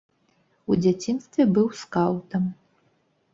[0.71, 2.49] У дзяцінстве быў скаўтам.